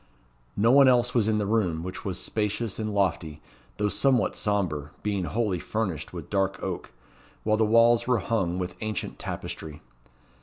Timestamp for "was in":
1.13-1.37